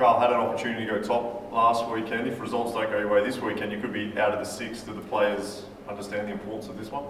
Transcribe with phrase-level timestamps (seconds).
[0.00, 2.26] Carl had an opportunity to go top last weekend.
[2.26, 4.80] If results don't go your way this weekend, you could be out of the six.
[4.80, 7.04] Do the players understand the importance of this one?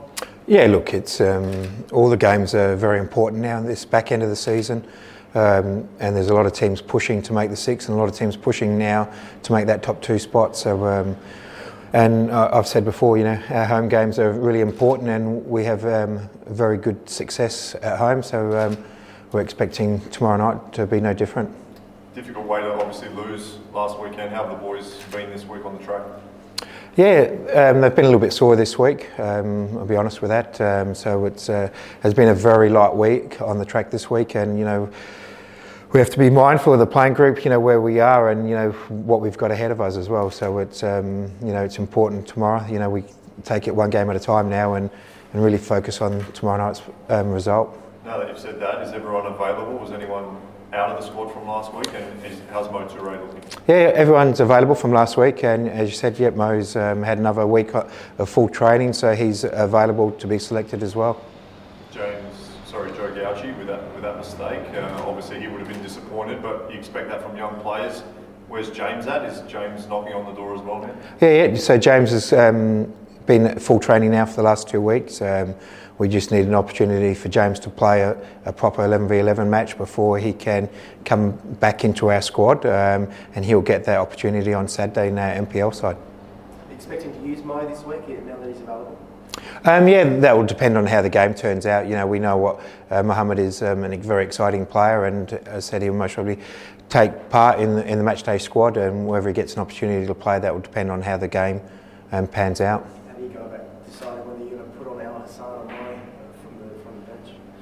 [0.48, 4.24] Yeah, look, it's um, all the games are very important now in this back end
[4.24, 4.84] of the season.
[5.37, 8.08] Um, and there's a lot of teams pushing to make the six, and a lot
[8.08, 9.09] of teams pushing now
[9.45, 10.57] to make that top two spot.
[10.57, 11.16] So, um,
[11.93, 15.84] and I've said before, you know, our home games are really important, and we have
[15.84, 18.25] um, very good success at home.
[18.25, 18.84] So, um,
[19.30, 21.54] we're expecting tomorrow night to be no different.
[22.14, 24.35] Difficult way to obviously lose last weekend.
[24.35, 26.03] How have the boys been this week on the track?
[26.96, 29.08] Yeah, um, they've been a little bit sore this week.
[29.21, 30.61] Um, I'll be honest with that.
[30.61, 31.68] Um, so it uh,
[32.02, 34.91] has been a very light week on the track this week, and you know
[35.92, 38.48] we have to be mindful of the playing group, you know where we are, and
[38.48, 40.33] you know what we've got ahead of us as well.
[40.33, 42.66] So it's um, you know it's important tomorrow.
[42.66, 43.05] You know we
[43.44, 44.91] take it one game at a time now, and,
[45.33, 47.80] and really focus on tomorrow night's um, result.
[48.05, 49.78] Now that you've said that, is everyone available?
[49.78, 50.41] Was anyone
[50.72, 53.42] out of the squad from last week, and is, how's Mo Toure looking?
[53.66, 57.46] Yeah, everyone's available from last week, and as you said, yep, Mo's um, had another
[57.46, 61.20] week of full training, so he's available to be selected as well.
[61.90, 65.82] James, sorry, Joe Gauci, with that with that mistake, uh, obviously he would have been
[65.82, 68.02] disappointed, but you expect that from young players.
[68.46, 69.24] Where's James at?
[69.24, 70.94] Is James knocking on the door as well now?
[71.20, 71.56] Yeah, yeah.
[71.56, 72.92] So James is um,
[73.26, 75.20] been at full training now for the last two weeks.
[75.22, 75.54] Um,
[75.98, 80.18] we just need an opportunity for James to play a, a proper 11v11 match before
[80.18, 80.68] he can
[81.04, 85.34] come back into our squad, um, and he'll get that opportunity on Saturday in our
[85.46, 85.98] NPL side.
[86.72, 88.98] Expecting to use Mo this week now that he's available.
[89.64, 91.86] Um, yeah, that will depend on how the game turns out.
[91.86, 95.68] You know, we know what uh, Mohammed is um, a very exciting player, and as
[95.68, 96.38] I said, he'll most probably
[96.88, 100.14] take part in the, in the matchday squad, and whether he gets an opportunity to
[100.14, 101.60] play, that will depend on how the game
[102.10, 102.86] um, pans out.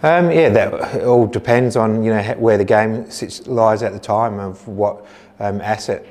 [0.02, 3.98] Um, yeah, that all depends on you know where the game sits, lies at the
[3.98, 5.04] time of what
[5.40, 6.06] um, asset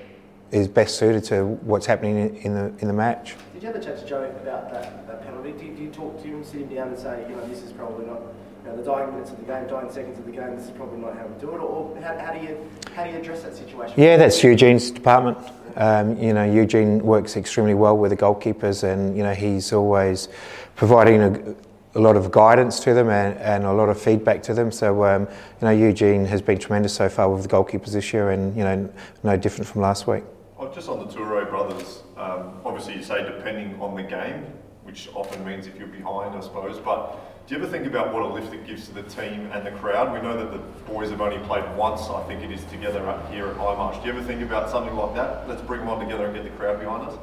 [0.51, 3.35] is best suited to what's happening in the in the match.
[3.53, 5.51] Did you have a chat to Joe about that, that penalty?
[5.53, 8.05] Do you talk to him, sit him down, and say, you know, this is probably
[8.05, 8.19] not
[8.63, 10.57] you know, the dying minutes of the game, dying seconds of the game.
[10.57, 13.11] This is probably not how we do it, or how, how do you how do
[13.11, 13.93] you address that situation?
[13.97, 15.37] Yeah, that's Eugene's department.
[15.77, 20.27] Um, you know, Eugene works extremely well with the goalkeepers, and you know he's always
[20.75, 21.55] providing a,
[21.95, 24.71] a lot of guidance to them and, and a lot of feedback to them.
[24.71, 28.31] So, um, you know, Eugene has been tremendous so far with the goalkeepers this year
[28.31, 28.89] and, you know,
[29.23, 30.23] no different from last week.
[30.59, 34.45] Oh, just on the Toure brothers, um, obviously you say depending on the game,
[34.83, 38.23] which often means if you're behind, I suppose, but do you ever think about what
[38.23, 40.13] a lift it gives to the team and the crowd?
[40.13, 40.57] We know that the
[40.91, 44.01] boys have only played once, I think it is, together up here at Hindmarsh.
[44.01, 45.47] Do you ever think about something like that?
[45.47, 47.17] Let's bring them on together and get the crowd behind us?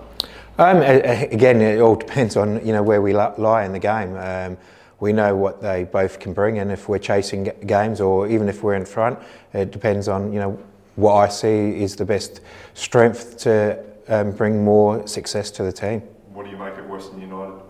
[0.57, 4.17] Um, again, it all depends on you know where we lie in the game.
[4.17, 4.57] Um,
[5.01, 8.63] we know what they both can bring, and if we're chasing games or even if
[8.63, 9.19] we're in front,
[9.53, 10.59] it depends on you know
[10.95, 12.41] what I see is the best
[12.75, 16.03] strength to um, bring more success to the team.
[16.33, 17.61] What do you make of Western United?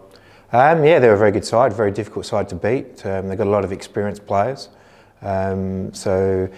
[0.53, 3.05] Um, yeah, they're a very good side, very difficult side to beat.
[3.07, 4.69] Um, they've got a lot of experienced players,
[5.23, 6.51] um, so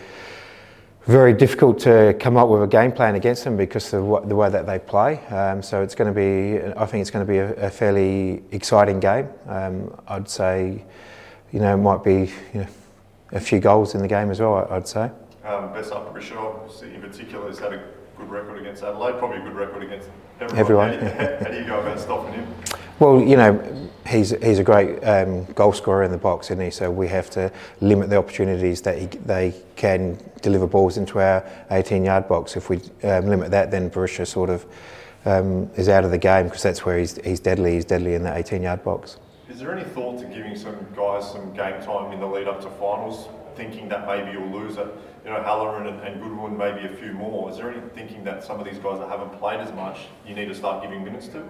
[1.06, 4.50] very difficult to come up with a game plan against them because of the way
[4.50, 5.24] that they play.
[5.26, 8.42] Um, so it's going to be, I think it's going to be a, a fairly
[8.50, 9.28] exciting game.
[9.46, 10.84] Um, I'd say,
[11.52, 12.66] you know, it might be you know,
[13.32, 14.66] a few goals in the game as well.
[14.70, 15.10] I'd say.
[15.44, 17.84] Um, Besart Berisha, in particular, has had a
[18.18, 19.18] good record against Adelaide.
[19.18, 20.08] Probably a good record against
[20.40, 20.90] everyone.
[20.90, 22.52] everyone how, do you, how do you go about stopping him?
[22.98, 26.70] Well, you know, he's he's a great um, goal scorer in the box, isn't he?
[26.70, 27.52] So we have to
[27.82, 32.56] limit the opportunities that he, they can deliver balls into our 18-yard box.
[32.56, 34.64] If we um, limit that, then Berisha sort of
[35.26, 37.74] um, is out of the game because that's where he's he's deadly.
[37.74, 39.18] He's deadly in that 18-yard box.
[39.50, 42.62] Is there any thought to giving some guys some game time in the lead up
[42.62, 44.88] to finals, thinking that maybe you'll lose it?
[45.24, 47.50] You know, Halloran and, and Goodwin, maybe a few more.
[47.50, 50.34] Is there any thinking that some of these guys that haven't played as much, you
[50.34, 51.48] need to start giving minutes to?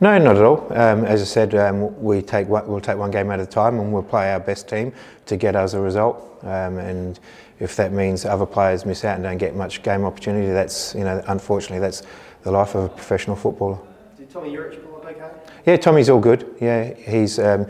[0.00, 0.66] No, not at all.
[0.72, 3.78] Um, as I said, um, we take one, we'll take one game at a time,
[3.78, 4.92] and we'll play our best team
[5.26, 6.38] to get us a result.
[6.42, 7.18] Um, and
[7.60, 11.04] if that means other players miss out and don't get much game opportunity, that's you
[11.04, 12.02] know, unfortunately, that's
[12.42, 13.78] the life of a professional footballer.
[14.18, 15.30] Did Tommy Juric pull up okay?
[15.64, 16.54] Yeah, Tommy's all good.
[16.60, 17.66] Yeah, he's um,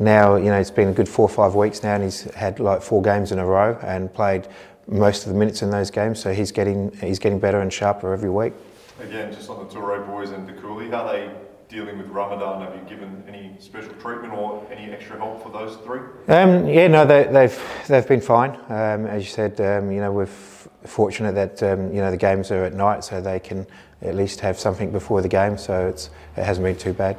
[0.00, 2.58] now you know it's been a good four or five weeks now, and he's had
[2.58, 4.48] like four games in a row and played
[4.88, 6.18] most of the minutes in those games.
[6.18, 8.54] So he's getting he's getting better and sharper every week.
[9.00, 11.30] Again, just on the Toure boys and the Cooley, how they
[11.70, 15.76] dealing with Ramadan, have you given any special treatment or any extra help for those
[15.76, 16.00] three?
[16.28, 18.50] Um, yeah, no, they, have they've, they've been fine.
[18.68, 22.50] Um, as you said, um, you know, we're fortunate that um, you know the games
[22.50, 23.66] are at night, so they can
[24.02, 25.56] at least have something before the game.
[25.56, 27.16] So it's it hasn't been too bad.